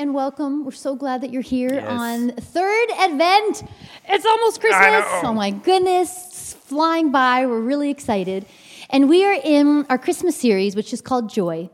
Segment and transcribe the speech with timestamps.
[0.00, 0.64] and welcome.
[0.64, 1.84] We're so glad that you're here Yes.
[1.86, 3.64] on third Advent.
[4.08, 5.04] It's almost Christmas.
[5.22, 7.44] Oh my goodness, it's flying by.
[7.44, 8.46] We're really excited.
[8.88, 11.68] And we are in our Christmas series, which is called Joy.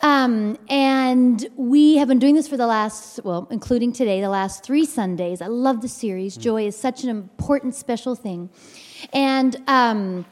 [0.00, 4.64] Um, and we have been doing this for the last, well, including today, the last
[4.64, 5.42] three Sundays.
[5.42, 6.38] I love the series.
[6.38, 8.48] Joy is such an important, special thing.
[9.12, 10.24] And um,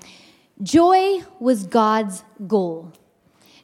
[0.63, 2.91] joy was God's goal.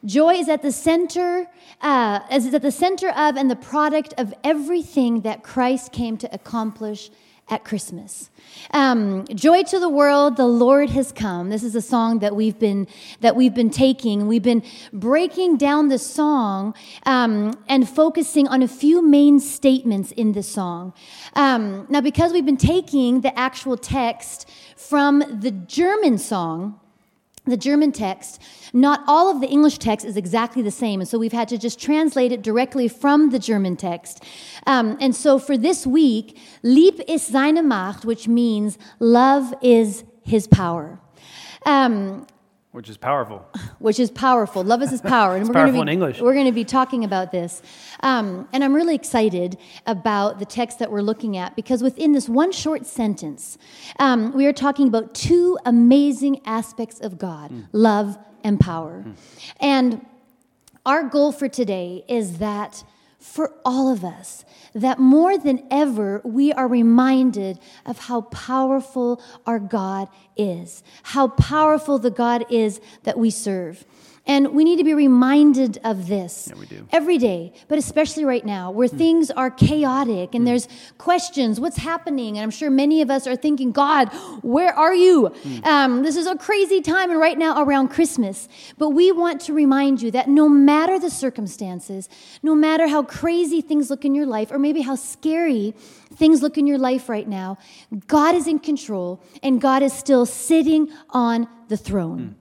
[0.03, 1.47] Joy is at the center,
[1.81, 6.33] uh, is at the center of and the product of everything that Christ came to
[6.33, 7.11] accomplish
[7.51, 8.29] at Christmas.
[8.71, 11.49] Um, Joy to the world, the Lord has come.
[11.49, 12.87] This is a song that we've been
[13.19, 14.25] that we've been taking.
[14.25, 14.63] We've been
[14.93, 16.73] breaking down the song
[17.05, 20.93] um, and focusing on a few main statements in the song.
[21.35, 26.80] Um, now, because we've been taking the actual text from the German song
[27.45, 28.41] the German text,
[28.71, 30.99] not all of the English text is exactly the same.
[30.99, 34.23] And so we've had to just translate it directly from the German text.
[34.67, 40.47] Um, and so for this week, Lieb ist seine Macht, which means love is his
[40.47, 40.99] power.
[41.65, 42.27] Um,
[42.71, 43.45] which is powerful.
[43.81, 44.63] Which is powerful.
[44.63, 46.21] Love is his power, and It's we're going to powerful be in English.
[46.21, 47.61] we're going to be talking about this.
[48.01, 52.29] Um, and I'm really excited about the text that we're looking at because within this
[52.29, 53.57] one short sentence,
[53.99, 59.05] um, we are talking about two amazing aspects of God: love and power.
[59.59, 60.05] And
[60.85, 62.83] our goal for today is that
[63.21, 69.59] for all of us, that more than ever, we are reminded of how powerful our
[69.59, 73.85] God is, how powerful the God is that we serve.
[74.27, 78.69] And we need to be reminded of this Yeah, every day, but especially right now
[78.69, 78.97] where hmm.
[78.97, 80.45] things are chaotic and hmm.
[80.45, 80.67] there's
[80.99, 82.37] questions what's happening?
[82.37, 84.09] And I'm sure many of us are thinking, God,
[84.43, 85.27] where are you?
[85.27, 85.65] Hmm.
[85.65, 88.47] Um, this is a crazy time, and right now around Christmas.
[88.77, 92.07] But we want to remind you that no matter the circumstances,
[92.43, 95.73] no matter how crazy things look in your life, or maybe how scary
[96.13, 97.57] things look in your life right now,
[98.07, 102.35] God is in control and God is still sitting on the throne.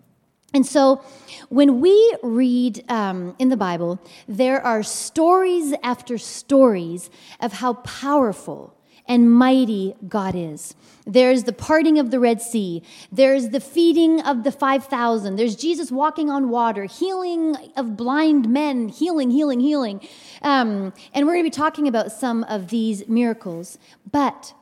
[0.52, 1.02] And so,
[1.48, 8.74] when we read um, in the Bible, there are stories after stories of how powerful
[9.06, 10.74] and mighty God is.
[11.04, 15.90] There's the parting of the Red Sea, there's the feeding of the 5,000, there's Jesus
[15.90, 20.06] walking on water, healing of blind men, healing, healing, healing.
[20.42, 23.78] Um, and we're going to be talking about some of these miracles.
[24.10, 24.54] But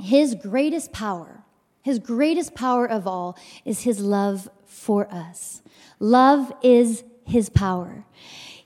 [0.00, 1.44] his greatest power,
[1.82, 5.62] his greatest power of all, is his love for us.
[5.98, 8.04] Love is his power.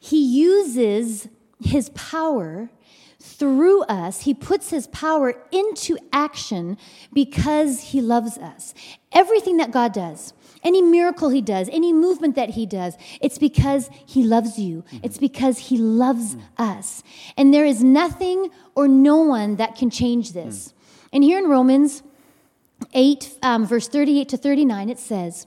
[0.01, 1.29] He uses
[1.61, 2.71] his power
[3.21, 4.23] through us.
[4.23, 6.79] He puts his power into action
[7.13, 8.75] because he loves us.
[9.13, 10.33] Everything that God does,
[10.63, 14.85] any miracle he does, any movement that he does, it's because he loves you.
[15.03, 17.03] It's because he loves us.
[17.37, 20.73] And there is nothing or no one that can change this.
[21.13, 22.03] And here in Romans
[22.93, 25.47] 8, um, verse 38 to 39, it says,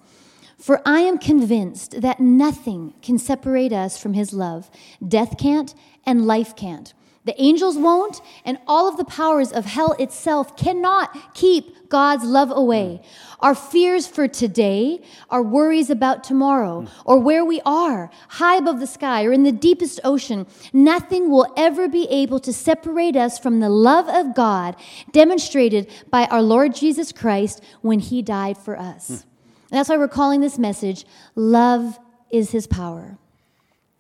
[0.62, 4.70] For I am convinced that nothing can separate us from his love.
[5.06, 5.74] Death can't,
[6.06, 6.94] and life can't.
[7.24, 12.52] The angels won't, and all of the powers of hell itself cannot keep God's love
[12.52, 13.02] away.
[13.02, 13.06] Mm.
[13.42, 16.90] Our fears for today, our worries about tomorrow, mm.
[17.06, 21.52] or where we are, high above the sky or in the deepest ocean, nothing will
[21.56, 24.76] ever be able to separate us from the love of God
[25.12, 29.08] demonstrated by our Lord Jesus Christ when he died for us.
[29.08, 29.31] Hmm.
[29.72, 31.06] And that's why we're calling this message,
[31.36, 31.98] Love
[32.30, 33.18] is His Power.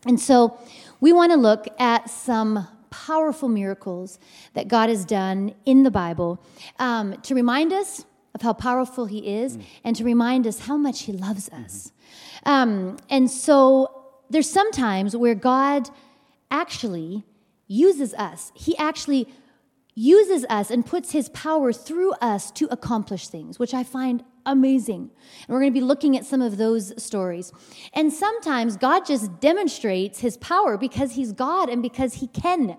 [0.05, 0.57] And so
[0.99, 4.19] we want to look at some powerful miracles
[4.53, 6.43] that God has done in the Bible
[6.77, 8.05] um, to remind us
[8.35, 11.93] of how powerful He is and to remind us how much He loves us.
[12.45, 15.89] Um, and so there's sometimes where God
[16.49, 17.23] actually
[17.67, 19.29] uses us, He actually
[19.95, 25.11] uses us and puts his power through us to accomplish things, which I find amazing.
[25.47, 27.51] And we're going to be looking at some of those stories.
[27.93, 32.77] And sometimes God just demonstrates his power because he's God and because he can.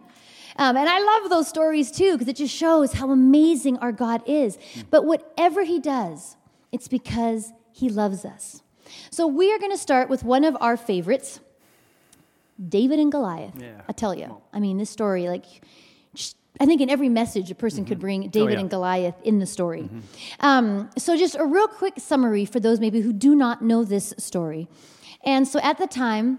[0.57, 4.23] Um, and I love those stories too because it just shows how amazing our God
[4.27, 4.59] is.
[4.91, 6.37] But whatever he does,
[6.73, 8.63] it's because he loves us.
[9.11, 11.41] So we are going to start with one of our favorites.
[12.69, 13.55] David and Goliath.
[13.59, 13.81] Yeah.
[13.89, 14.41] I tell you.
[14.53, 15.45] I mean, this story, like,
[16.15, 18.61] just- I think in every message a person could bring David yeah.
[18.61, 19.91] and Goliath in the story.
[20.39, 24.15] Um, so, just a real quick summary for those maybe who do not know this
[24.17, 24.69] story.
[25.25, 26.39] And so, at the time,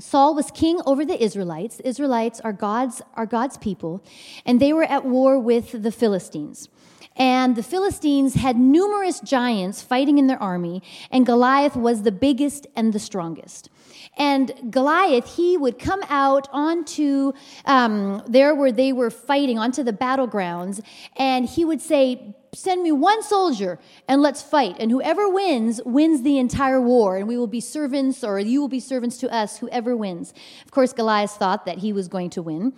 [0.00, 1.76] Saul was king over the Israelites.
[1.76, 4.02] The Israelites are God's, are God's people,
[4.44, 6.68] and they were at war with the Philistines.
[7.14, 10.82] And the Philistines had numerous giants fighting in their army,
[11.12, 13.70] and Goliath was the biggest and the strongest.
[14.18, 17.32] And Goliath, he would come out onto
[17.64, 20.84] um, there where they were fighting, onto the battlegrounds,
[21.16, 23.78] and he would say, Send me one soldier
[24.08, 24.76] and let's fight.
[24.80, 27.18] And whoever wins, wins the entire war.
[27.18, 30.32] And we will be servants, or you will be servants to us, whoever wins.
[30.64, 32.72] Of course, Goliath thought that he was going to win.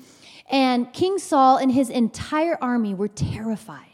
[0.50, 3.89] And King Saul and his entire army were terrified.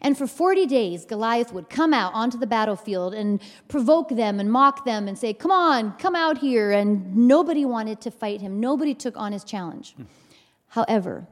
[0.00, 4.50] And for 40 days, Goliath would come out onto the battlefield and provoke them and
[4.50, 6.70] mock them and say, Come on, come out here.
[6.70, 9.94] And nobody wanted to fight him, nobody took on his challenge.
[9.94, 10.04] Hmm.
[10.68, 11.26] However,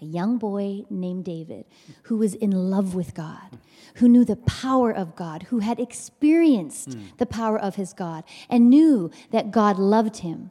[0.00, 1.64] a young boy named David
[2.04, 3.58] who was in love with God,
[3.94, 7.16] who knew the power of God, who had experienced mm.
[7.18, 10.50] the power of his God, and knew that God loved him,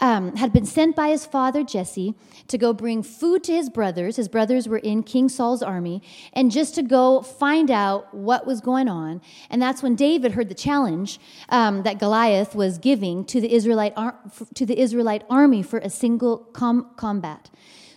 [0.00, 2.14] um, had been sent by his father Jesse
[2.46, 4.14] to go bring food to his brothers.
[4.14, 6.00] His brothers were in King Saul's army,
[6.32, 9.20] and just to go find out what was going on.
[9.50, 11.18] And that's when David heard the challenge
[11.48, 14.20] um, that Goliath was giving to the Israelite ar-
[14.54, 17.50] to the Israelite army for a single com- combat.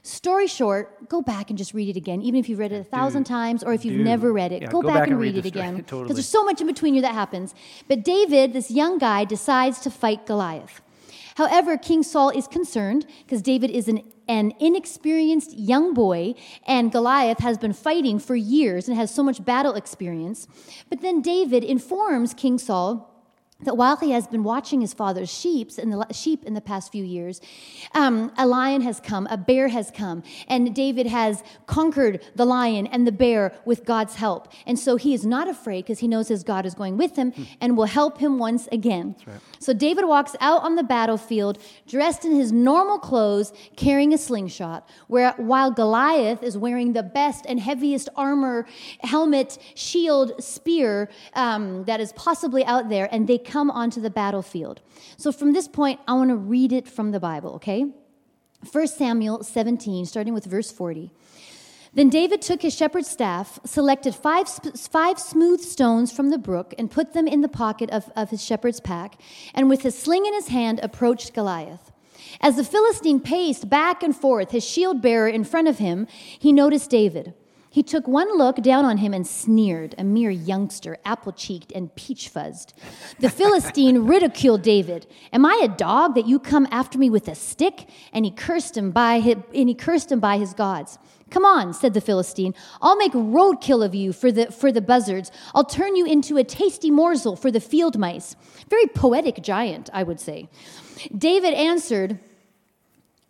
[0.08, 2.84] Story short, go back and just read it again, even if you've read it a
[2.86, 4.62] thousand times or if you've never read it.
[4.62, 5.76] Yeah, go, go, back, back and, read, read it again.
[5.76, 6.14] Because totally.
[6.14, 7.54] there's so much in between you that happens.
[7.90, 10.82] But David, this young guy, decides to fight Goliath.
[11.36, 17.40] However, King Saul is concerned because David is an, an inexperienced young boy, and Goliath
[17.40, 20.48] has been fighting for years and has so much battle experience.
[20.90, 23.17] But then David informs King Saul
[23.62, 26.92] that while he has been watching his father's sheep in the, sheep in the past
[26.92, 27.42] few years,
[27.94, 32.86] um, a lion has come, a bear has come, and David has conquered the lion
[32.88, 34.48] and the bear with God's help.
[34.68, 37.34] And so he is not afraid because he knows his God is going with him
[37.60, 39.16] and will help him once again.
[39.26, 39.38] Right.
[39.60, 41.58] So David walks out on the battlefield
[41.88, 47.46] dressed in his normal clothes, carrying a slingshot, where, while Goliath is wearing the best
[47.48, 48.66] and heaviest armor,
[49.02, 54.82] helmet, shield, spear um, that is possibly out there, and they come onto the battlefield.
[55.18, 57.86] So from this point, I want to read it from the Bible, okay?
[58.72, 61.12] 1 Samuel 17, starting with verse 40.
[61.98, 66.92] Then David took his shepherd's staff, selected five, five smooth stones from the brook, and
[66.92, 69.20] put them in the pocket of, of his shepherd's pack,
[69.56, 71.92] and with his sling in his hand approached Goliath.
[72.40, 76.06] As the Philistine paced back and forth, his shield bearer in front of him,
[76.38, 77.34] he noticed David.
[77.72, 81.94] He took one look down on him and sneered, a mere youngster, apple cheeked and
[81.96, 82.74] peach fuzzed.
[83.20, 85.08] The Philistine ridiculed David.
[85.34, 87.90] Am I a dog that you come after me with a stick?
[88.14, 91.00] And he cursed him by his, and he cursed him by his gods.
[91.30, 92.54] Come on, said the Philistine.
[92.82, 95.32] I'll make roadkill of you for the, for the buzzards.
[95.54, 98.36] I'll turn you into a tasty morsel for the field mice.
[98.70, 100.50] Very poetic giant, I would say.
[101.16, 102.20] David answered,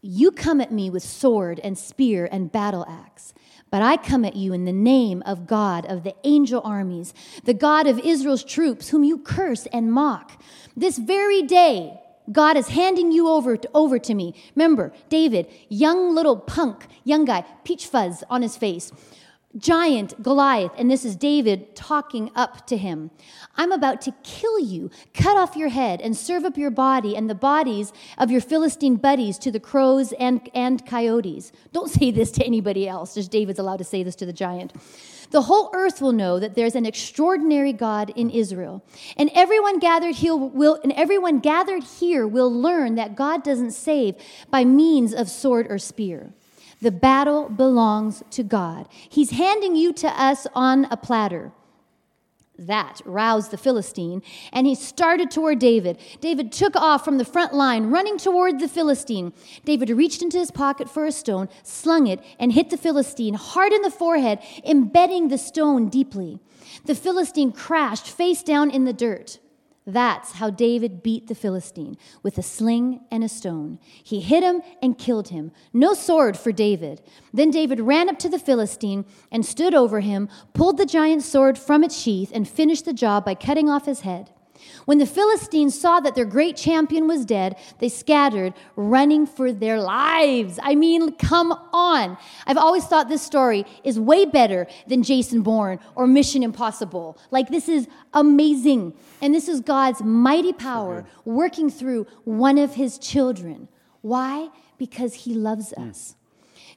[0.01, 3.33] You come at me with sword and spear and battle axe.
[3.69, 7.53] But I come at you in the name of God of the angel armies, the
[7.53, 10.41] God of Israel's troops, whom you curse and mock.
[10.75, 11.99] This very day,
[12.31, 14.35] God is handing you over to, over to me.
[14.55, 18.91] Remember, David, young little punk, young guy, peach fuzz on his face
[19.57, 23.11] giant Goliath, and this is David talking up to him.
[23.55, 27.29] I'm about to kill you, cut off your head, and serve up your body and
[27.29, 31.51] the bodies of your Philistine buddies to the crows and, and coyotes.
[31.71, 34.73] Don't say this to anybody else, just David's allowed to say this to the giant.
[35.31, 38.83] The whole earth will know that there's an extraordinary God in Israel.
[39.17, 44.15] And everyone gathered here will and everyone gathered here will learn that God doesn't save
[44.49, 46.33] by means of sword or spear.
[46.81, 48.87] The battle belongs to God.
[48.91, 51.51] He's handing you to us on a platter.
[52.59, 55.99] That roused the Philistine, and he started toward David.
[56.21, 59.31] David took off from the front line, running toward the Philistine.
[59.63, 63.73] David reached into his pocket for a stone, slung it, and hit the Philistine hard
[63.73, 66.39] in the forehead, embedding the stone deeply.
[66.85, 69.37] The Philistine crashed face down in the dirt.
[69.89, 73.79] That's how David beat the Philistine with a sling and a stone.
[74.03, 75.53] He hit him and killed him.
[75.71, 77.01] No sword for David.
[77.33, 81.57] Then David ran up to the Philistine and stood over him, pulled the giant's sword
[81.57, 84.29] from its sheath, and finished the job by cutting off his head.
[84.85, 89.79] When the Philistines saw that their great champion was dead, they scattered, running for their
[89.79, 90.59] lives.
[90.61, 92.17] I mean, come on.
[92.45, 97.17] I've always thought this story is way better than Jason Bourne or Mission Impossible.
[97.31, 98.93] Like, this is amazing.
[99.21, 103.69] And this is God's mighty power working through one of his children.
[104.01, 104.49] Why?
[104.77, 106.16] Because he loves us.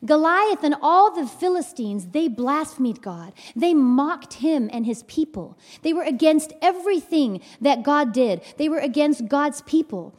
[0.05, 3.35] Goliath and all the Philistines, they blasphemed God.
[3.55, 5.59] They mocked him and his people.
[5.83, 10.15] They were against everything that God did, they were against God's people.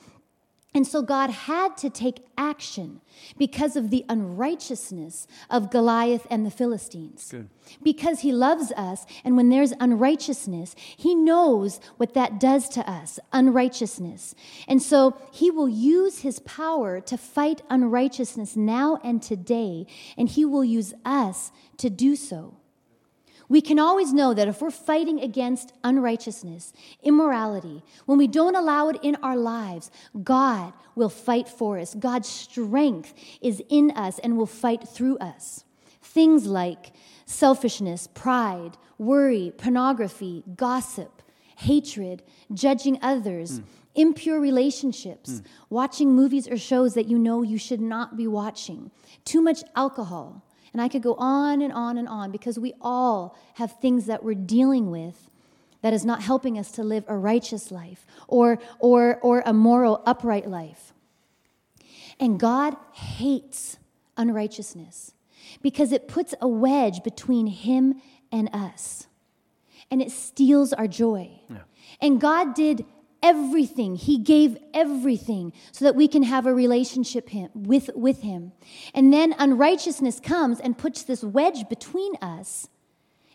[0.74, 3.02] And so God had to take action
[3.38, 7.28] because of the unrighteousness of Goliath and the Philistines.
[7.30, 7.50] Good.
[7.84, 13.20] Because he loves us, and when there's unrighteousness, he knows what that does to us
[13.34, 14.34] unrighteousness.
[14.66, 19.88] And so he will use his power to fight unrighteousness now and today,
[20.18, 22.56] and he will use us to do so
[23.52, 26.72] we can always know that if we're fighting against unrighteousness,
[27.04, 29.92] immorality, when we don't allow it in our lives,
[30.24, 31.94] God will fight for us.
[31.94, 35.66] God's strength is in us and will fight through us.
[36.02, 36.94] Things like
[37.26, 41.22] selfishness, pride, worry, pornography, gossip,
[41.58, 43.60] hatred, judging others.
[43.60, 43.64] Mm.
[43.94, 45.46] Impure relationships, mm.
[45.70, 48.90] watching movies or shows that you know you should not be watching,
[49.26, 53.38] too much alcohol, and I could go on and on and on because we all
[53.56, 55.30] have things that we're dealing with
[55.82, 60.02] that is not helping us to live a righteous life or, or, or a moral,
[60.06, 60.94] upright life.
[62.20, 63.78] And God hates
[64.16, 65.14] unrighteousness
[65.62, 68.02] because it puts a wedge between Him
[68.32, 69.08] and us.
[69.90, 71.32] And it steals our joy.
[71.50, 71.58] Yeah.
[72.00, 72.86] And God did
[73.24, 73.96] everything.
[73.96, 78.52] He gave everything so that we can have a relationship with, with Him.
[78.94, 82.68] And then unrighteousness comes and puts this wedge between us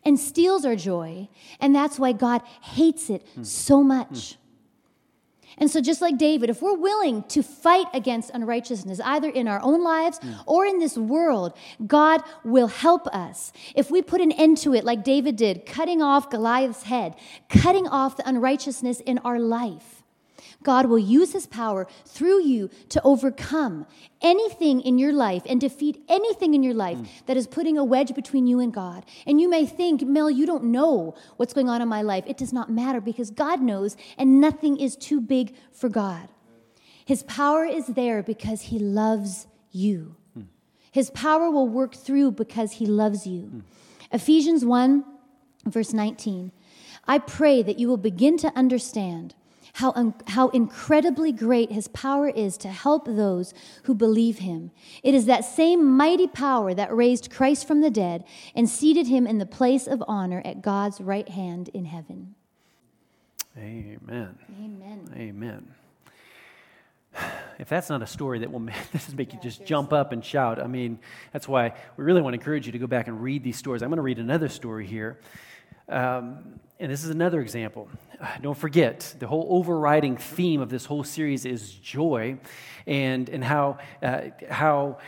[0.05, 1.28] and steals our joy.
[1.61, 4.37] And that's why God hates it so much.
[5.59, 9.61] And so, just like David, if we're willing to fight against unrighteousness, either in our
[9.63, 10.39] own lives mm.
[10.45, 13.53] or in this world, God will help us.
[13.75, 17.17] If we put an end to it, like David did, cutting off Goliath's head,
[17.49, 19.96] cutting off the unrighteousness in our life,
[20.67, 23.87] God will use his power through you to overcome
[24.21, 27.07] anything in your life and defeat anything in your life mm.
[27.27, 29.05] that is putting a wedge between you and God.
[29.29, 32.25] And you may think, Mel, you don't know what's going on in my life.
[32.27, 36.29] It does not matter because God knows, and nothing is too big for God.
[37.05, 40.17] His power is there because he loves you.
[40.37, 40.47] Mm.
[40.91, 43.43] His power will work through because he loves you.
[43.43, 43.63] Mm.
[44.11, 45.05] Ephesians 1,
[45.67, 46.51] verse 19.
[47.07, 49.37] I pray that you will begin to understand
[49.76, 53.52] how, un- how incredibly great his power is to help those
[53.83, 54.71] who believe him.
[55.02, 59.26] It is that same mighty power that raised Christ from the dead and seated him
[59.26, 62.35] in the place of honor at God's right hand in heaven.
[63.59, 64.38] Amen.
[64.59, 65.12] Amen.
[65.14, 65.75] Amen.
[67.59, 70.25] If that's not a story that will make, this make you just jump up and
[70.25, 70.99] shout, I mean,
[71.33, 73.83] that's why we really want to encourage you to go back and read these stories.
[73.83, 75.19] I'm going to read another story here.
[75.89, 77.89] Um, and this is another example.
[78.43, 82.39] Don't forget, the whole overriding theme of this whole series is joy
[82.87, 84.99] and, and how, uh, how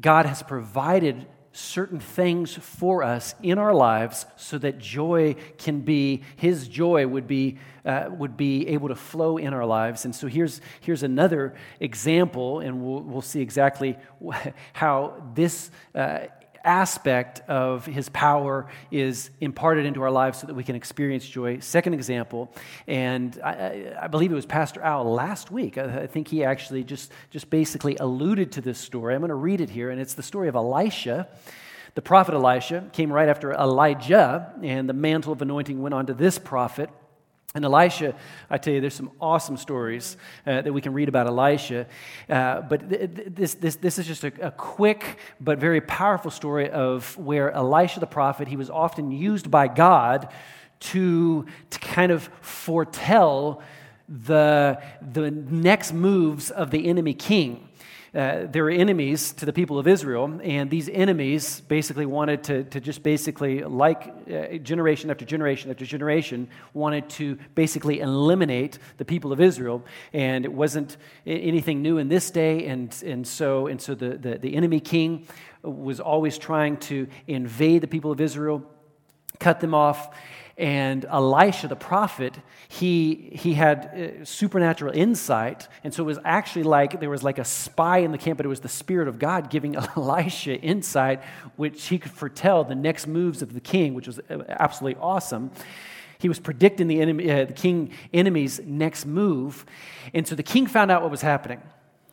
[0.00, 6.22] God has provided certain things for us in our lives so that joy can be
[6.34, 10.04] his joy would be uh, would be able to flow in our lives.
[10.04, 13.96] And so here's here's another example and we'll, we'll see exactly
[14.72, 16.26] how this uh,
[16.64, 21.58] aspect of his power is imparted into our lives so that we can experience joy.
[21.60, 22.52] Second example,
[22.86, 25.78] and I, I believe it was Pastor Al last week.
[25.78, 29.14] I, I, think he actually just, just basically alluded to this story.
[29.14, 31.28] I'm going to read it here, and it's the story of Elisha.
[31.94, 36.14] The prophet Elisha came right after Elijah, and the mantle of anointing went on to
[36.14, 36.90] this prophet.
[37.56, 38.16] And Elisha,
[38.50, 41.86] I tell you, there's some awesome stories uh, that we can read about Elisha.
[42.28, 46.68] Uh, but th- this, this, this is just a, a, quick but very powerful story
[46.68, 50.32] of where Elisha the prophet, he was often used by God
[50.80, 53.62] to, to kind of foretell
[54.08, 54.82] the,
[55.12, 57.68] the next moves of the enemy king
[58.14, 62.62] uh, they were enemies to the people of Israel, and these enemies basically wanted to,
[62.64, 69.04] to just basically, like uh, generation after generation after generation, wanted to basically eliminate the
[69.04, 69.84] people of Israel.
[70.12, 74.38] And it wasn't anything new in this day, and, and so, and so the, the,
[74.38, 75.26] the enemy king
[75.62, 78.62] was always trying to invade the people of Israel,
[79.40, 80.14] cut them off.
[80.56, 85.66] And Elisha, the prophet, he, he had uh, supernatural insight.
[85.82, 88.46] And so it was actually like there was like a spy in the camp, but
[88.46, 91.22] it was the Spirit of God giving Elisha insight,
[91.56, 95.50] which he could foretell the next moves of the king, which was uh, absolutely awesome.
[96.18, 99.66] He was predicting the, enemy, uh, the king enemy's next move.
[100.14, 101.60] And so the king found out what was happening.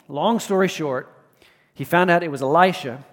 [0.07, 1.15] Long story short,
[1.75, 3.03] he found out it was Elisha.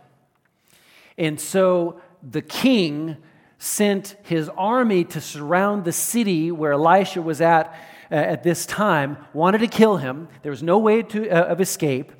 [1.18, 3.18] And so the king
[3.58, 7.74] sent his army to surround the city where Elisha was at
[8.10, 10.28] uh, at this time, wanted to kill him.
[10.42, 12.12] There was no way to, uh, of escape.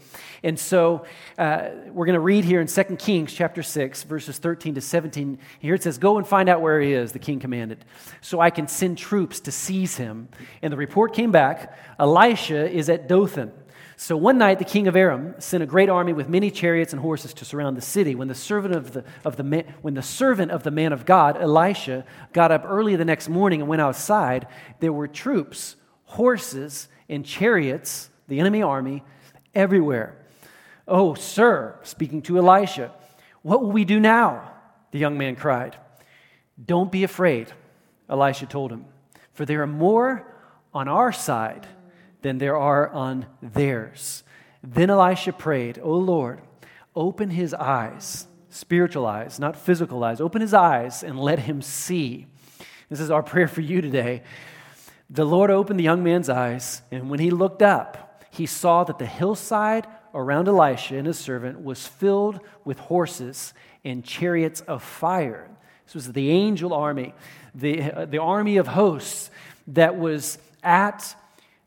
[0.43, 1.05] And so
[1.37, 5.39] uh, we're going to read here in 2 Kings chapter 6, verses 13 to 17.
[5.59, 7.85] Here it says, Go and find out where he is, the king commanded,
[8.21, 10.29] so I can send troops to seize him.
[10.63, 13.53] And the report came back Elisha is at Dothan.
[14.01, 17.03] So one night, the king of Aram sent a great army with many chariots and
[17.03, 18.15] horses to surround the city.
[18.15, 21.05] When the servant of the, of the man, when the servant of the man of
[21.05, 24.47] God, Elisha, got up early the next morning and went outside,
[24.79, 25.75] there were troops,
[26.05, 29.03] horses, and chariots, the enemy army,
[29.53, 30.17] everywhere.
[30.87, 32.93] Oh, sir, speaking to Elisha,
[33.43, 34.53] what will we do now?
[34.93, 35.77] The young man cried.
[36.65, 37.53] Don't be afraid,
[38.09, 38.85] Elisha told him,
[39.33, 40.25] for there are more
[40.73, 41.67] on our side
[42.23, 44.23] than there are on theirs.
[44.63, 46.41] Then Elisha prayed, O Lord,
[46.95, 52.27] open his eyes, spiritual eyes, not physical eyes, open his eyes and let him see.
[52.89, 54.23] This is our prayer for you today.
[55.11, 58.99] The Lord opened the young man's eyes, and when he looked up, he saw that
[58.99, 65.49] the hillside around Elisha and his servant was filled with horses and chariots of fire.
[65.87, 67.15] This was the angel army,
[67.55, 69.31] the, uh, the army of hosts
[69.69, 71.15] that was at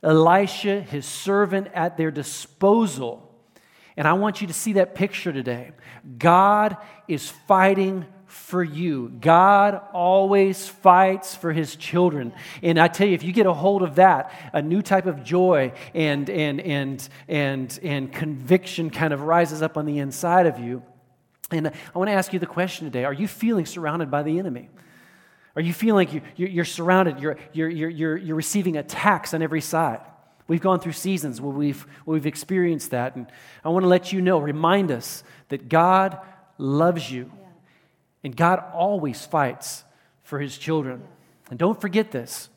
[0.03, 3.27] Elisha, his servant, at their disposal.
[3.98, 5.72] And I want you to see that picture today.
[6.17, 6.77] God
[7.08, 9.10] is fighting for you.
[9.20, 12.34] God always fights for his children.
[12.63, 15.24] And I tell you, if you get a hold of that, a new type of
[15.24, 20.60] joy and, and, and, and, and conviction kind of rises up on the inside of
[20.60, 20.81] you.
[21.51, 24.39] And I want to ask you the question today Are you feeling surrounded by the
[24.39, 24.70] enemy?
[25.55, 29.62] Are you feeling like you, you're surrounded, you're, you're, you're, you're receiving attacks on every
[29.62, 30.00] side?
[30.48, 33.15] We've gone through seasons where we've, where we've experienced that.
[33.15, 33.27] And
[33.63, 36.20] I want to let you know, remind us that God
[36.58, 37.31] loves you.
[38.24, 39.84] And God always fights
[40.24, 41.03] for his children.
[41.50, 42.50] And don't forget this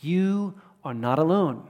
[0.00, 0.54] you
[0.84, 1.66] are not alone.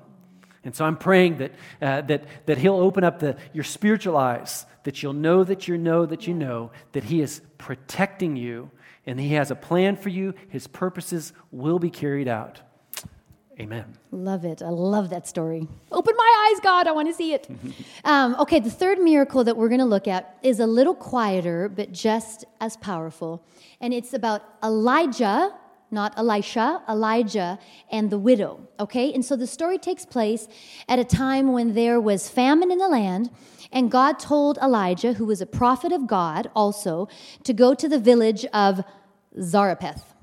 [0.65, 4.65] And so I'm praying that, uh, that, that He'll open up the, your spiritual eyes,
[4.85, 8.71] that you'll know that you know that you know that He is protecting you
[9.07, 10.35] and He has a plan for you.
[10.49, 12.61] His purposes will be carried out.
[13.61, 13.85] Amen.
[14.11, 14.63] Love it.
[14.63, 15.69] I love that story.
[15.93, 16.89] Open my eyes, God.
[16.89, 17.49] I want to see it.
[18.05, 21.69] um, okay, the third miracle that we're going to look at is a little quieter,
[21.69, 23.45] but just as powerful.
[23.81, 25.55] And it's about Elijah,
[25.95, 27.59] not Elisha, Elijah
[27.91, 28.69] and the widow.
[28.79, 30.47] Okay, and so the story takes place
[30.89, 33.31] at a time when there was famine in the land.
[33.73, 37.09] And God told Elijah, who was a prophet of God also,
[37.45, 38.85] to go to the village of
[39.41, 40.15] Zarephath,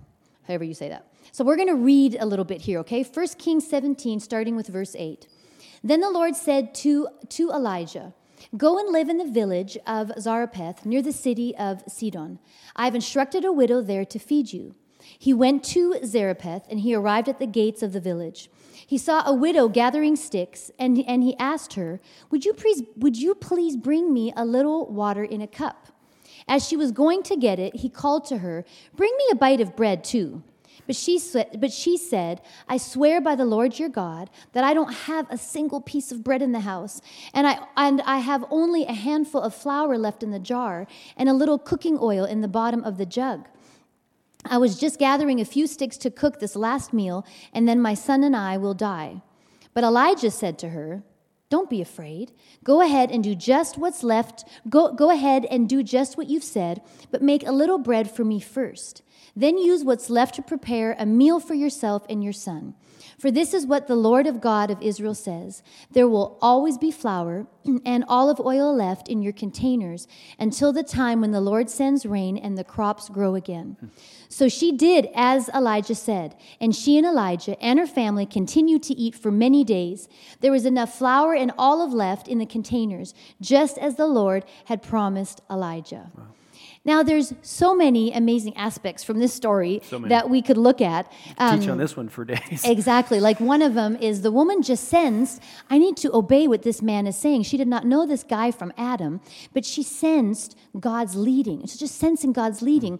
[0.47, 1.07] however you say that.
[1.31, 3.03] So we're going to read a little bit here, okay?
[3.03, 5.27] 1 Kings 17, starting with verse 8.
[5.83, 8.13] Then the Lord said to, to Elijah,
[8.57, 12.39] Go and live in the village of Zarephath near the city of Sidon.
[12.75, 14.75] I have instructed a widow there to feed you.
[15.17, 18.49] He went to Zarephath and he arrived at the gates of the village.
[18.85, 23.17] He saw a widow gathering sticks and, and he asked her, would you, please, would
[23.17, 25.87] you please bring me a little water in a cup?
[26.47, 29.61] As she was going to get it, he called to her, Bring me a bite
[29.61, 30.43] of bread too.
[30.87, 31.21] But she,
[31.57, 35.37] but she said, I swear by the Lord your God that I don't have a
[35.37, 37.01] single piece of bread in the house,
[37.33, 41.29] and I, and I have only a handful of flour left in the jar, and
[41.29, 43.47] a little cooking oil in the bottom of the jug.
[44.45, 47.93] I was just gathering a few sticks to cook this last meal, and then my
[47.93, 49.21] son and I will die.
[49.73, 51.03] But Elijah said to her,
[51.49, 52.31] Don't be afraid.
[52.63, 54.45] Go ahead and do just what's left.
[54.69, 58.23] Go, go ahead and do just what you've said, but make a little bread for
[58.23, 59.01] me first.
[59.35, 62.75] Then use what's left to prepare a meal for yourself and your son.
[63.21, 66.89] For this is what the Lord of God of Israel says There will always be
[66.89, 67.45] flour
[67.85, 70.07] and olive oil left in your containers
[70.39, 73.77] until the time when the Lord sends rain and the crops grow again.
[74.27, 78.95] So she did as Elijah said, and she and Elijah and her family continued to
[78.95, 80.07] eat for many days.
[80.39, 84.81] There was enough flour and olive left in the containers, just as the Lord had
[84.81, 86.09] promised Elijah.
[86.17, 86.23] Wow.
[86.83, 91.11] Now, there's so many amazing aspects from this story so that we could look at.
[91.37, 92.63] Um, Teach on this one for days.
[92.65, 93.19] exactly.
[93.19, 96.81] Like one of them is the woman just sensed, I need to obey what this
[96.81, 97.43] man is saying.
[97.43, 99.21] She did not know this guy from Adam,
[99.53, 101.61] but she sensed God's leading.
[101.61, 102.99] It's just sensing God's leading.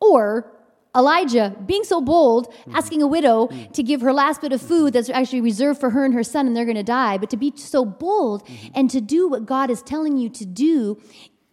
[0.00, 0.52] Or
[0.96, 2.74] Elijah being so bold, mm-hmm.
[2.74, 3.72] asking a widow mm-hmm.
[3.72, 6.46] to give her last bit of food that's actually reserved for her and her son,
[6.46, 8.68] and they're going to die, but to be so bold mm-hmm.
[8.74, 11.00] and to do what God is telling you to do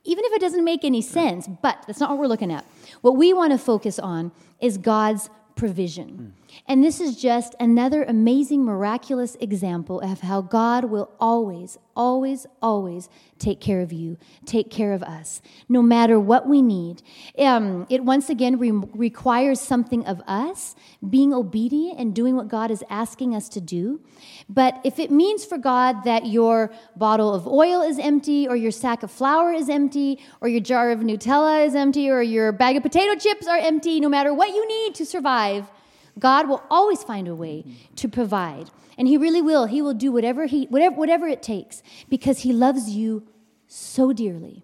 [0.06, 2.66] even if it doesn't make any sense, but that's not what we're looking at.
[3.02, 6.34] What we want to focus on is God's provision.
[6.36, 6.60] Mm.
[6.68, 13.10] And this is just another amazing, miraculous example of how God will always, always, always
[13.40, 17.02] take care of you, take care of us, no matter what we need.
[17.38, 20.76] Um, it once again re- requires something of us,
[21.10, 24.02] being obedient and doing what God is asking us to do.
[24.48, 28.72] But if it means for God that your bottle of oil is empty, or your
[28.72, 32.78] sack of flour is empty, or your jar of Nutella is empty, or your bag
[32.78, 35.70] of potato chips are empty, no matter what you need to survive,
[36.18, 37.66] God will always find a way
[37.98, 38.70] to provide.
[38.98, 39.66] And he really will.
[39.66, 43.28] He will do whatever he whatever whatever it takes because he loves you
[43.68, 44.64] so dearly.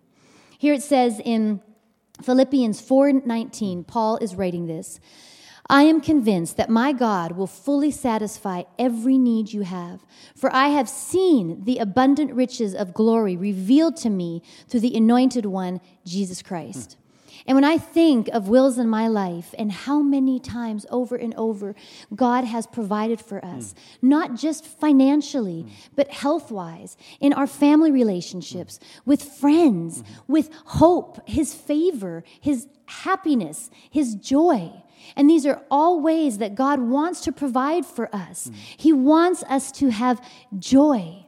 [0.58, 1.62] Here it says in
[2.22, 5.00] Philippians 4:19, Paul is writing this.
[5.70, 10.68] I am convinced that my God will fully satisfy every need you have, for I
[10.68, 16.42] have seen the abundant riches of glory revealed to me through the anointed one, Jesus
[16.42, 16.98] Christ.
[17.48, 21.34] And when I think of wills in my life and how many times over and
[21.36, 21.76] over
[22.16, 23.76] God has provided for us, mm.
[24.02, 25.72] not just financially, mm.
[25.96, 29.02] but health wise, in our family relationships, mm.
[29.06, 30.34] with friends, mm-hmm.
[30.34, 34.72] with hope, His favor, His happiness, His joy.
[35.16, 38.48] And these are all ways that God wants to provide for us.
[38.48, 38.56] Mm.
[38.78, 40.24] He wants us to have
[40.60, 41.26] joy.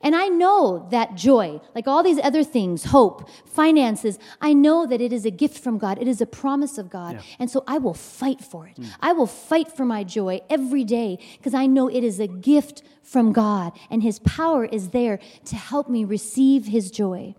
[0.00, 5.00] And I know that joy, like all these other things, hope, finances, I know that
[5.00, 6.00] it is a gift from God.
[6.00, 7.16] It is a promise of God.
[7.16, 7.22] Yeah.
[7.40, 8.76] And so I will fight for it.
[8.76, 8.90] Mm.
[9.00, 12.82] I will fight for my joy every day because I know it is a gift
[13.02, 17.34] from God and His power is there to help me receive His joy.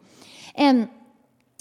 [0.56, 0.90] And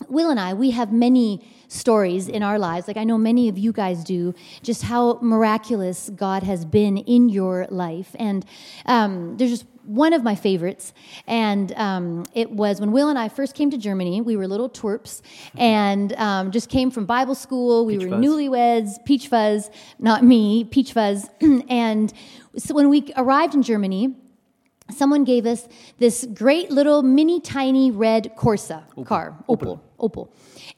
[0.08, 3.58] Will and I, we have many stories in our lives, like I know many of
[3.58, 4.32] you guys do,
[4.62, 8.14] just how miraculous God has been in your life.
[8.18, 8.46] And
[8.87, 10.92] um, there's just one of my favorites,
[11.27, 14.20] and um, it was when Will and I first came to Germany.
[14.20, 15.22] We were little twerps,
[15.57, 17.87] and um, just came from Bible school.
[17.87, 18.24] We peach were fuzz.
[18.24, 21.29] newlyweds, peach fuzz, not me, peach fuzz.
[21.68, 22.12] and
[22.57, 24.14] so when we arrived in Germany,
[24.94, 25.66] someone gave us
[25.98, 29.07] this great little mini tiny red Corsa Opel.
[29.07, 30.29] car, Opel, Opel, Opel,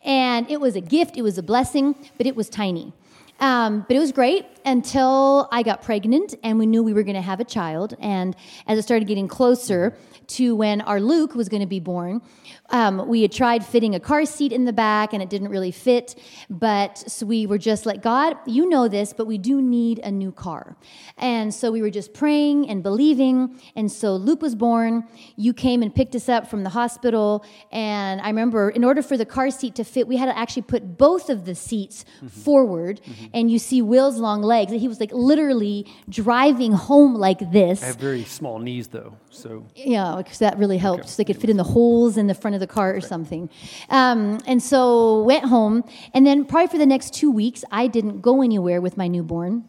[0.04, 1.16] and it was a gift.
[1.16, 2.92] It was a blessing, but it was tiny.
[3.40, 7.16] Um, but it was great until I got pregnant and we knew we were going
[7.16, 7.96] to have a child.
[7.98, 9.96] And as it started getting closer
[10.28, 12.20] to when our Luke was going to be born,
[12.68, 15.70] um, we had tried fitting a car seat in the back and it didn't really
[15.70, 16.14] fit.
[16.48, 20.10] But so we were just like, God, you know this, but we do need a
[20.10, 20.76] new car.
[21.16, 23.60] And so we were just praying and believing.
[23.74, 25.04] And so Luke was born.
[25.36, 27.44] You came and picked us up from the hospital.
[27.72, 30.62] And I remember, in order for the car seat to fit, we had to actually
[30.62, 32.28] put both of the seats mm-hmm.
[32.28, 33.00] forward.
[33.02, 33.24] Mm-hmm.
[33.32, 34.72] And you see Will's long legs.
[34.72, 37.82] And he was like literally driving home like this.
[37.82, 39.16] I have very small knees, though.
[39.30, 41.04] So, yeah, because that really helped.
[41.04, 41.08] Okay.
[41.10, 43.48] So they could fit in the holes in the front of the car or something.
[43.88, 48.20] Um, and so went home, and then probably for the next two weeks, I didn't
[48.20, 49.68] go anywhere with my newborn.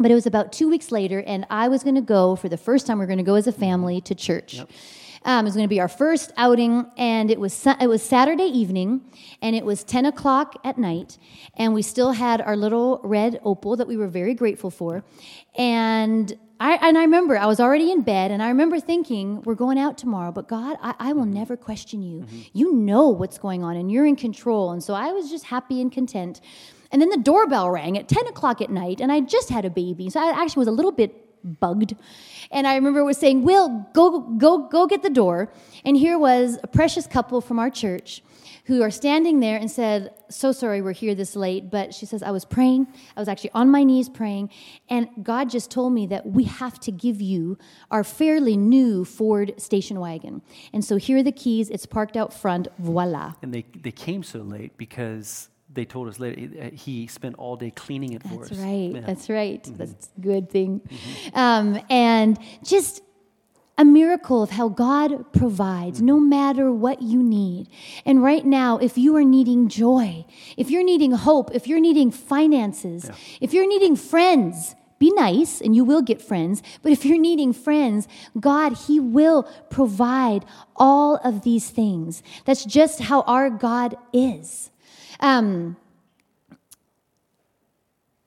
[0.00, 2.56] But it was about two weeks later, and I was going to go for the
[2.56, 2.98] first time.
[2.98, 4.54] We are going to go as a family to church.
[4.54, 4.70] Yep.
[5.28, 8.44] Um, it was going to be our first outing, and it was it was Saturday
[8.44, 9.02] evening,
[9.42, 11.18] and it was ten o'clock at night,
[11.54, 15.04] and we still had our little red Opel that we were very grateful for,
[15.54, 19.54] and I, and I remember I was already in bed, and I remember thinking, We're
[19.54, 22.20] going out tomorrow, but God, I, I will never question you.
[22.20, 22.40] Mm-hmm.
[22.54, 24.70] You know what's going on, and you're in control.
[24.70, 26.40] And so I was just happy and content.
[26.90, 29.70] And then the doorbell rang at 10 o'clock at night, and I just had a
[29.70, 30.08] baby.
[30.08, 31.94] So I actually was a little bit bugged.
[32.50, 35.52] And I remember was saying, Will, go, go, go get the door.
[35.84, 38.22] And here was a precious couple from our church
[38.68, 41.70] who are standing there and said, So sorry we're here this late.
[41.70, 42.86] But she says, I was praying.
[43.16, 44.50] I was actually on my knees praying.
[44.90, 47.56] And God just told me that we have to give you
[47.90, 50.42] our fairly new Ford station wagon.
[50.74, 51.70] And so here are the keys.
[51.70, 52.68] It's parked out front.
[52.78, 53.34] Voila.
[53.40, 57.70] And they, they came so late because they told us later he spent all day
[57.70, 58.58] cleaning it for That's us.
[58.58, 58.90] Right.
[58.94, 59.00] Yeah.
[59.00, 59.62] That's right.
[59.62, 59.76] Mm-hmm.
[59.76, 60.80] That's a good thing.
[60.80, 61.38] Mm-hmm.
[61.38, 63.02] Um, and just
[63.76, 67.68] a miracle of how God provides no matter what you need.
[68.04, 70.24] And right now, if you are needing joy,
[70.56, 73.14] if you're needing hope, if you're needing finances, yeah.
[73.40, 76.60] if you're needing friends, be nice and you will get friends.
[76.82, 78.08] But if you're needing friends,
[78.40, 82.22] God, He will provide all of these things.
[82.46, 84.70] That's just how our God is.
[85.20, 85.76] Um,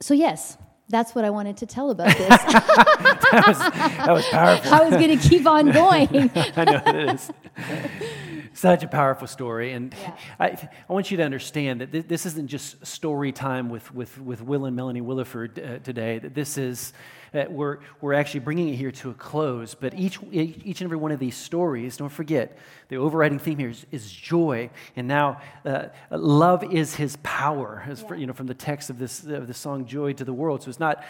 [0.01, 0.57] so, yes,
[0.89, 2.27] that's what I wanted to tell about this.
[2.27, 4.73] that, was, that was powerful.
[4.73, 6.31] I was going to keep on going.
[6.55, 7.31] I know it is.
[8.53, 9.71] Such a powerful story.
[9.71, 10.17] And yeah.
[10.39, 10.45] I,
[10.89, 14.41] I want you to understand that this, this isn't just story time with, with, with
[14.41, 16.19] Will and Melanie Williford uh, today.
[16.19, 16.93] That this is,
[17.33, 19.73] uh, we're, we're actually bringing it here to a close.
[19.73, 22.57] But each, each and every one of these stories, don't forget,
[22.89, 24.69] the overriding theme here is, is joy.
[24.95, 28.07] And now, uh, love is his power, as yeah.
[28.07, 30.63] for, you know, from the text of this, of the song Joy to the World.
[30.63, 31.03] So it's not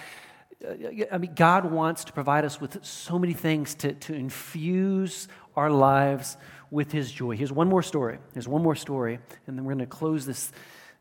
[0.63, 0.73] uh,
[1.11, 5.71] I mean, God wants to provide us with so many things to, to infuse our
[5.71, 6.37] lives
[6.69, 7.35] with his joy.
[7.35, 8.19] Here's one more story.
[8.33, 10.51] Here's one more story, and then we're going to close this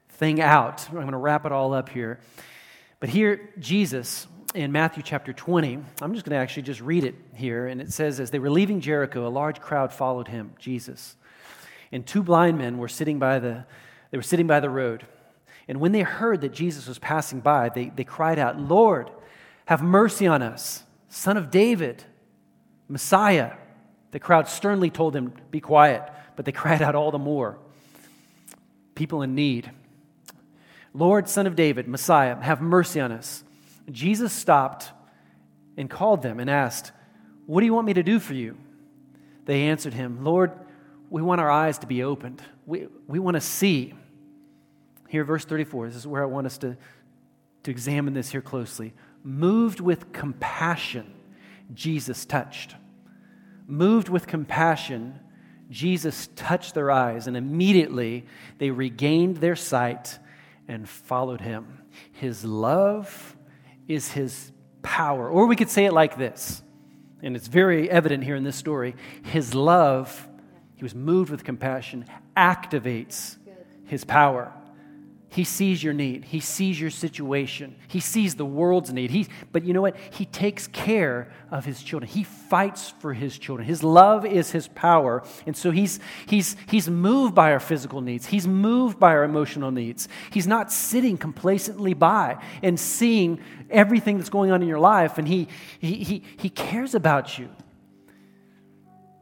[0.09, 0.88] thing out.
[0.88, 2.20] I'm going to wrap it all up here.
[3.00, 7.14] But here, Jesus in Matthew chapter 20, I'm just going to actually just read it
[7.34, 7.68] here.
[7.68, 11.16] And it says, As they were leaving Jericho, a large crowd followed him, Jesus.
[11.92, 13.64] And two blind men were sitting by the,
[14.10, 15.06] they were sitting by the road.
[15.68, 19.10] And when they heard that Jesus was passing by, they, they cried out, Lord,
[19.66, 20.82] have mercy on us.
[21.08, 22.04] Son of David,
[22.88, 23.52] Messiah.
[24.10, 26.02] The crowd sternly told him, Be quiet,
[26.34, 27.58] but they cried out all the more.
[28.96, 29.70] People in need.
[30.92, 33.44] Lord, Son of David, Messiah, have mercy on us.
[33.92, 34.90] Jesus stopped
[35.76, 36.92] and called them and asked,
[37.46, 38.57] What do you want me to do for you?
[39.46, 40.53] They answered him, Lord,
[41.09, 42.42] we want our eyes to be opened.
[42.66, 43.94] We, we want to see.
[45.09, 46.76] Here, verse 34, this is where I want us to,
[47.64, 48.92] to examine this here closely.
[49.24, 51.12] Moved with compassion,
[51.74, 52.76] Jesus touched.
[53.66, 55.18] Moved with compassion,
[55.68, 58.26] Jesus touched their eyes, and immediately
[58.59, 60.18] they regained their sight
[60.68, 61.81] and followed him.
[62.12, 63.37] His love
[63.90, 65.29] is his power.
[65.29, 66.62] Or we could say it like this,
[67.22, 70.29] and it's very evident here in this story His love,
[70.76, 73.37] he was moved with compassion, activates
[73.85, 74.53] his power.
[75.33, 76.25] He sees your need.
[76.25, 77.77] He sees your situation.
[77.87, 79.12] He sees the world's need.
[79.12, 79.97] He, but you know what?
[80.11, 82.11] He takes care of his children.
[82.11, 83.66] He fights for his children.
[83.66, 85.23] His love is his power.
[85.47, 88.27] And so he's, he's, he's moved by our physical needs.
[88.27, 90.09] He's moved by our emotional needs.
[90.33, 93.38] He's not sitting complacently by and seeing
[93.71, 95.47] everything that's going on in your life, and he,
[95.79, 97.49] he, he, he cares about you.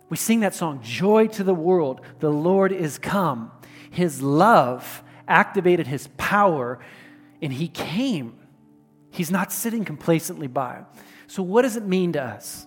[0.09, 3.53] We sing that song, Joy to the World, the Lord is come.
[3.91, 6.79] His love activated his power,
[7.41, 8.39] and he came.
[9.11, 10.85] He's not sitting complacently by.
[11.27, 12.67] So, what does it mean to us?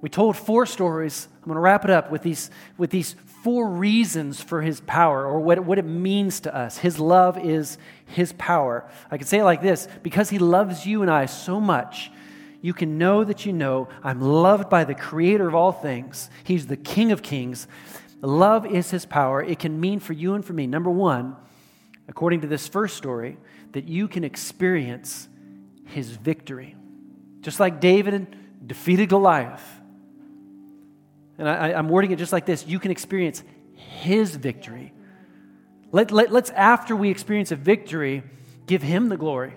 [0.00, 1.28] We told four stories.
[1.36, 5.24] I'm going to wrap it up with these, with these four reasons for his power
[5.24, 6.76] or what, what it means to us.
[6.76, 8.86] His love is his power.
[9.10, 12.10] I could say it like this because he loves you and I so much,
[12.60, 16.28] you can know that you know I'm loved by the creator of all things.
[16.44, 17.66] He's the king of kings.
[18.20, 19.42] Love is his power.
[19.42, 21.36] It can mean for you and for me, number one,
[22.08, 23.36] according to this first story,
[23.72, 25.28] that you can experience
[25.86, 26.76] his victory.
[27.40, 28.36] Just like David
[28.66, 29.64] defeated Goliath.
[31.38, 33.42] And I, am wording it just like this you can experience
[33.74, 34.92] his victory.
[35.92, 38.22] Let, let, let's, after we experience a victory,
[38.66, 39.54] give him the glory.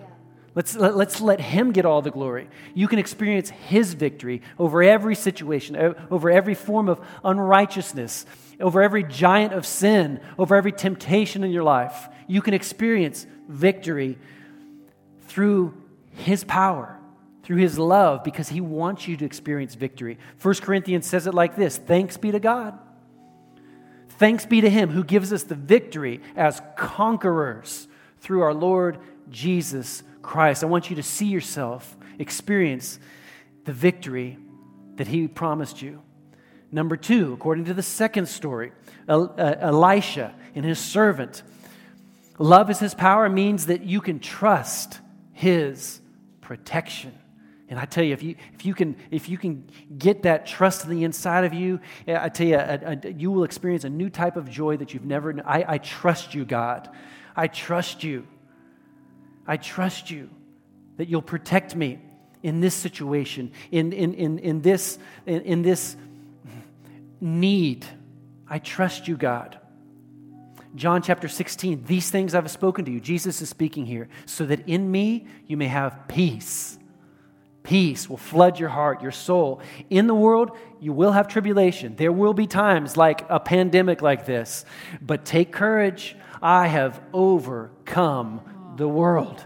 [0.58, 2.50] Let's, let, let us let him get all the glory.
[2.74, 5.76] You can experience his victory over every situation,
[6.10, 8.26] over every form of unrighteousness,
[8.60, 12.10] over every giant of sin, over every temptation in your life.
[12.26, 14.18] You can experience victory
[15.28, 15.80] through
[16.16, 16.98] His power,
[17.44, 20.18] through His love, because He wants you to experience victory.
[20.42, 22.80] 1 Corinthians says it like this Thanks be to God.
[24.18, 27.88] Thanks be to Him who gives us the victory as conquerors
[28.22, 28.98] through our Lord
[29.30, 30.64] Jesus Christ.
[30.64, 33.00] I want you to see yourself experience
[33.64, 34.38] the victory
[34.98, 36.02] that He promised you.
[36.72, 38.74] Number two, according to the second story,
[39.08, 41.44] uh, Elisha and his servant.
[42.40, 45.00] Love is his power means that you can trust
[45.32, 46.02] his
[46.42, 47.18] protection.
[47.70, 50.84] And I tell you, if you, if you, can, if you can get that trust
[50.84, 54.36] in the inside of you, eh, I tell you, you will experience a new type
[54.36, 55.42] of joy that you've never.
[55.46, 56.90] I, I trust you, God.
[57.36, 58.28] I trust you.
[59.48, 60.30] I trust you
[60.98, 62.00] that you'll protect me
[62.44, 65.96] in this situation, in, in, in, in, this, in, in this
[67.20, 67.86] need.
[68.48, 69.60] I trust you, God.
[70.76, 73.00] John chapter 16, these things I've spoken to you.
[73.00, 76.78] Jesus is speaking here, so that in me you may have peace.
[77.64, 79.62] Peace will flood your heart, your soul.
[79.90, 81.96] In the world, you will have tribulation.
[81.96, 84.64] There will be times like a pandemic like this.
[85.02, 86.16] But take courage.
[86.42, 88.42] I have overcome
[88.78, 89.44] the world.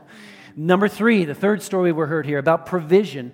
[0.55, 3.31] Number three, the third story we heard here about provision.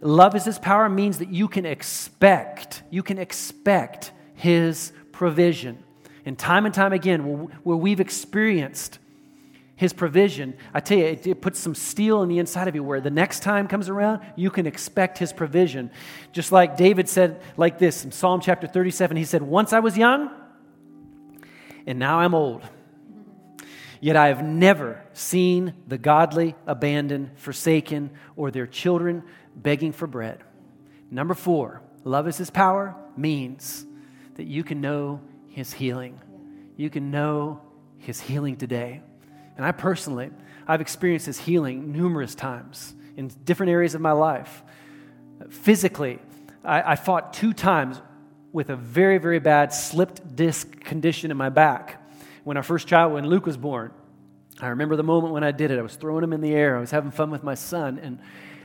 [0.00, 5.82] Love is his power means that you can expect, you can expect his provision.
[6.24, 7.20] And time and time again,
[7.62, 8.98] where we've experienced
[9.76, 12.82] his provision, I tell you, it, it, puts some steel in the inside of you
[12.82, 15.90] where the next time comes around, you can expect his provision.
[16.32, 19.98] Just like David said, like this in Psalm chapter 37, he said, Once I was
[19.98, 20.30] young,
[21.86, 22.62] and now I'm old.
[24.04, 29.22] Yet I have never seen the godly abandoned, forsaken, or their children
[29.56, 30.42] begging for bread.
[31.10, 33.86] Number four, love is his power means
[34.34, 36.20] that you can know his healing.
[36.76, 37.62] You can know
[37.96, 39.00] his healing today.
[39.56, 40.30] And I personally,
[40.68, 44.62] I've experienced his healing numerous times in different areas of my life.
[45.48, 46.18] Physically,
[46.62, 48.02] I, I fought two times
[48.52, 52.03] with a very, very bad slipped disc condition in my back.
[52.44, 53.92] When our first child, when Luke was born,
[54.60, 55.78] I remember the moment when I did it.
[55.78, 56.76] I was throwing him in the air.
[56.76, 58.20] I was having fun with my son, and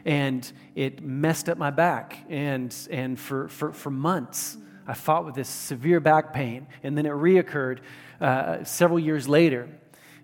[0.05, 2.25] and it messed up my back.
[2.29, 6.67] And, and for, for, for months, I fought with this severe back pain.
[6.83, 7.79] And then it reoccurred
[8.19, 9.69] uh, several years later.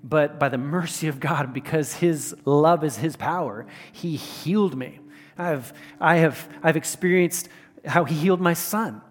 [0.04, 5.00] But by the mercy of God, because His love is His power, He healed me.
[5.38, 7.50] I have, I have, I've experienced
[7.86, 9.02] how he healed my son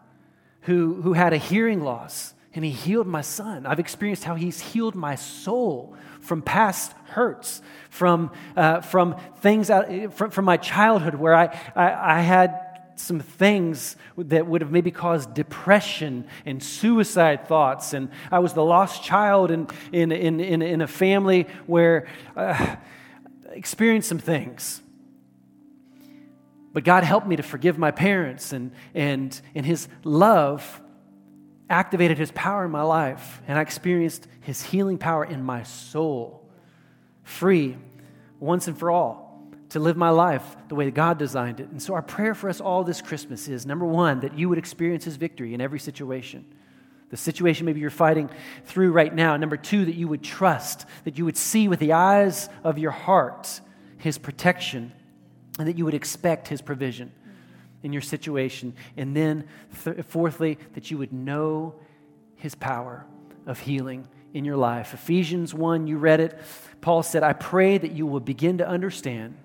[0.63, 3.67] who, who had a hearing loss, and he healed my son.
[3.67, 10.15] I've experienced how he's healed my soul from past hurts, from, uh, from things out,
[10.15, 12.61] from, from my childhood where I, I, I had
[12.97, 17.93] some things that would have maybe caused depression and suicide thoughts.
[17.93, 22.77] And I was the lost child in, in, in, in, in a family where uh,
[23.51, 24.81] experienced some things.
[26.73, 30.81] But God helped me to forgive my parents, and, and, and His love
[31.69, 36.49] activated His power in my life, and I experienced His healing power in my soul,
[37.23, 37.77] free
[38.41, 39.23] once and for all
[39.71, 41.69] to live my life the way God designed it.
[41.71, 44.59] And so, our prayer for us all this Christmas is number one, that you would
[44.59, 46.45] experience His victory in every situation.
[47.11, 48.29] The situation maybe you're fighting
[48.65, 49.37] through right now.
[49.37, 52.91] Number two, that you would trust, that you would see with the eyes of your
[52.91, 53.61] heart
[53.99, 54.93] His protection
[55.59, 57.13] and that you would expect his provision
[57.85, 58.75] in your situation.
[58.97, 59.47] And then,
[59.85, 61.75] th- fourthly, that you would know
[62.35, 63.07] his power
[63.47, 64.95] of healing in your life.
[64.95, 66.37] Ephesians 1, you read it.
[66.81, 69.37] Paul said, I pray that you will begin to understand,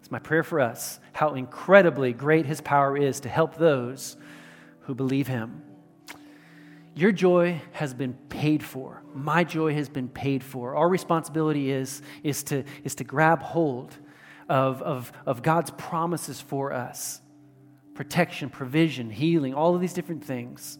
[0.00, 4.16] it's my prayer for us, how incredibly great his power is to help those
[4.80, 5.62] who believe him.
[6.94, 9.02] Your joy has been paid for.
[9.14, 10.76] My joy has been paid for.
[10.76, 13.96] Our responsibility is, is, to, is to grab hold
[14.48, 17.21] of, of, of God's promises for us
[17.94, 20.78] protection, provision, healing, all of these different things.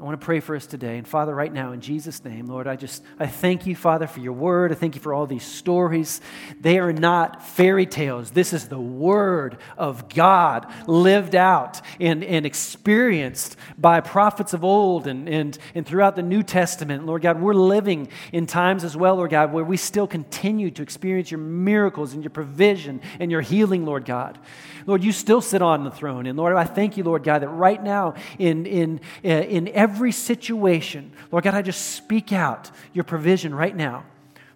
[0.00, 0.96] I want to pray for us today.
[0.96, 4.20] And Father, right now, in Jesus' name, Lord, I just, I thank you, Father, for
[4.20, 4.72] your word.
[4.72, 6.22] I thank you for all these stories.
[6.58, 8.30] They are not fairy tales.
[8.30, 15.06] This is the word of God lived out and, and experienced by prophets of old
[15.06, 17.04] and, and, and throughout the New Testament.
[17.04, 20.82] Lord God, we're living in times as well, Lord God, where we still continue to
[20.82, 24.38] experience your miracles and your provision and your healing, Lord God.
[24.86, 26.24] Lord, you still sit on the throne.
[26.24, 29.89] And Lord, I thank you, Lord God, that right now in, in, uh, in every
[29.90, 31.10] every situation.
[31.32, 34.04] Lord God, I just speak out your provision right now.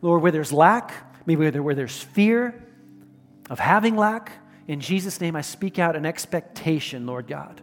[0.00, 0.92] Lord, where there's lack,
[1.26, 2.62] maybe where there's fear
[3.50, 4.32] of having lack,
[4.68, 7.60] in Jesus' name I speak out an expectation, Lord God.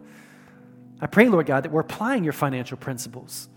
[1.00, 3.48] I pray, Lord God, that we're applying your financial principles.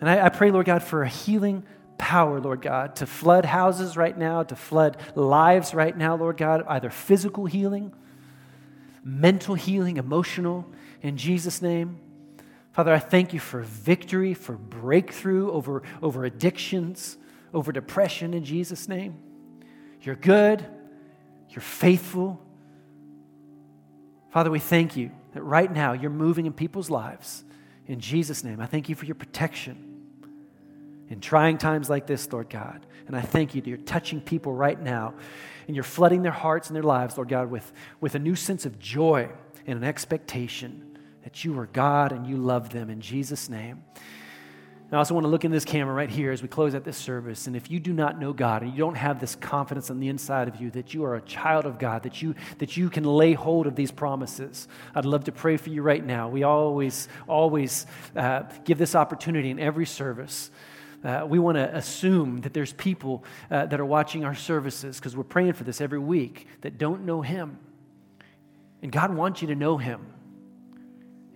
[0.00, 1.64] And I, I pray, Lord God, for a healing
[1.96, 6.64] power, Lord God, to flood houses right now, to flood lives right now, Lord God,
[6.68, 7.92] either physical healing,
[9.02, 10.66] mental healing, emotional,
[11.02, 11.98] in Jesus' name.
[12.74, 17.16] Father, I thank you for victory, for breakthrough over, over addictions,
[17.54, 19.16] over depression in Jesus' name.
[20.02, 20.66] You're good,
[21.50, 22.40] you're faithful.
[24.30, 27.44] Father, we thank you that right now you're moving in people's lives.
[27.86, 30.02] In Jesus' name, I thank you for your protection
[31.08, 32.84] in trying times like this, Lord God.
[33.06, 35.14] And I thank you that you're touching people right now
[35.68, 38.66] and you're flooding their hearts and their lives, Lord God, with, with a new sense
[38.66, 39.28] of joy
[39.64, 40.93] and an expectation
[41.24, 43.82] that you are God and you love them in Jesus' name.
[44.92, 46.96] I also want to look in this camera right here as we close out this
[46.96, 47.48] service.
[47.48, 50.08] And if you do not know God and you don't have this confidence on the
[50.08, 53.02] inside of you that you are a child of God, that you, that you can
[53.02, 56.28] lay hold of these promises, I'd love to pray for you right now.
[56.28, 60.50] We always, always uh, give this opportunity in every service.
[61.02, 65.16] Uh, we want to assume that there's people uh, that are watching our services because
[65.16, 67.58] we're praying for this every week that don't know Him.
[68.80, 70.13] And God wants you to know Him.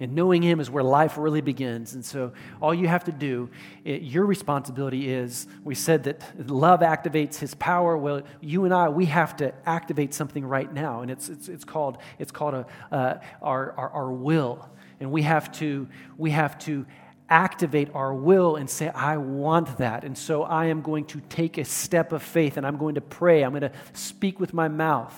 [0.00, 1.94] And knowing Him is where life really begins.
[1.94, 3.50] And so, all you have to do,
[3.84, 7.96] it, your responsibility is we said that love activates His power.
[7.96, 11.02] Well, you and I, we have to activate something right now.
[11.02, 14.68] And it's, it's, it's called, it's called a, uh, our, our, our will.
[15.00, 16.86] And we have to, we have to
[17.28, 20.04] activate our will and say, I want that.
[20.04, 23.00] And so, I am going to take a step of faith and I'm going to
[23.00, 23.42] pray.
[23.42, 25.14] I'm going to speak with my mouth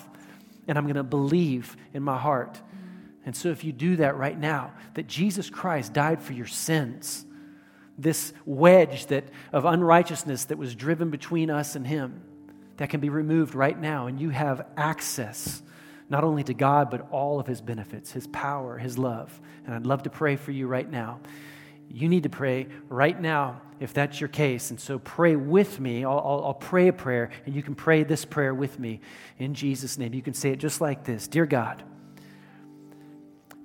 [0.67, 2.59] and I'm going to believe in my heart.
[3.27, 7.27] And so, if you do that right now, that Jesus Christ died for your sins,
[7.99, 12.23] this wedge that, of unrighteousness that was driven between us and Him,
[12.79, 15.63] that can be removed right now, and you have access
[16.09, 19.39] not only to God, but all of His benefits, His power, His love.
[19.67, 21.21] And I'd love to pray for you right now.
[21.93, 24.71] You need to pray right now if that's your case.
[24.71, 26.05] And so pray with me.
[26.05, 29.01] I'll, I'll, I'll, pray a prayer, and you can pray this prayer with me
[29.39, 30.15] in Jesus' name.
[30.15, 31.83] You can say it just like this Dear God,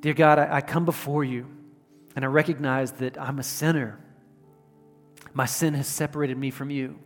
[0.01, 1.47] Dear God, I, I come before you
[2.15, 3.99] and I recognize that I'm a sinner.
[5.33, 6.99] My sin has separated me from you.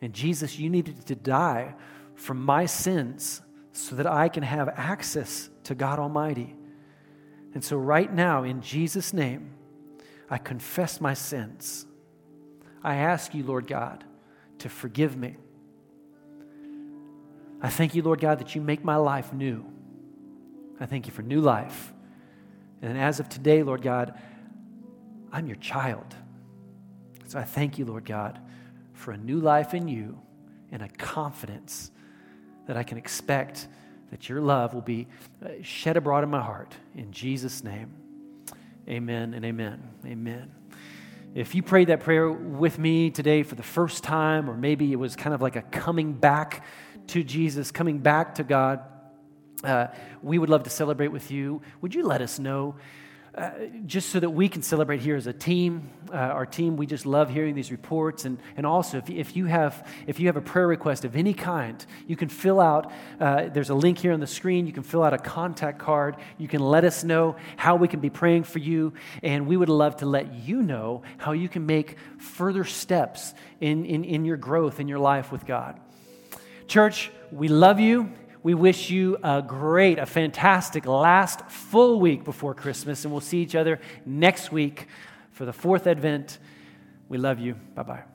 [0.00, 1.74] And Jesus, you needed to die
[2.14, 3.42] for my sins
[3.72, 6.56] so that I can have access to God Almighty.
[7.54, 9.54] And so, right now, in Jesus' name,
[10.30, 11.86] I confess my sins.
[12.82, 14.04] I ask you, Lord God,
[14.58, 15.36] to forgive me.
[17.60, 19.64] I thank you, Lord God, that you make my life new.
[20.80, 21.92] I thank you for new life.
[22.82, 24.18] And as of today, Lord God,
[25.32, 26.14] I'm your child.
[27.26, 28.38] So I thank you, Lord God,
[28.92, 30.20] for a new life in you
[30.70, 31.90] and a confidence
[32.66, 33.68] that I can expect
[34.10, 35.06] that your love will be
[35.42, 36.74] uh, shed abroad in my heart.
[36.94, 37.90] In Jesus' name,
[38.88, 39.82] amen and amen.
[40.04, 40.52] Amen.
[41.34, 44.96] If you prayed that prayer with me today for the first time, or maybe it
[44.96, 46.66] was kind of like a coming back
[47.08, 48.80] to Jesus, coming back to God,
[49.64, 49.88] uh,
[50.22, 51.62] we would love to celebrate with you.
[51.80, 52.76] Would you let us know?
[53.34, 53.50] Uh,
[53.86, 55.88] just so that we can celebrate here as a team.
[56.12, 58.26] Uh, our team, we just love hearing these reports.
[58.26, 61.32] And, and also, if, if, you have, if you have a prayer request of any
[61.32, 64.66] kind, you can fill out, uh, there's a link here on the screen.
[64.66, 66.16] You can fill out a contact card.
[66.36, 68.92] You can let us know how we can be praying for you.
[69.22, 73.32] And we would love to let you know how you can make further steps
[73.62, 75.80] in, in, in your growth in your life with God.
[76.66, 78.12] Church, we love you.
[78.42, 83.40] We wish you a great, a fantastic last full week before Christmas, and we'll see
[83.40, 84.88] each other next week
[85.30, 86.38] for the fourth Advent.
[87.08, 87.54] We love you.
[87.74, 88.11] Bye bye.